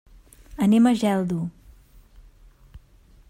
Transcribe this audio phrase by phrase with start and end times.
[0.67, 1.39] Anem a Geldo.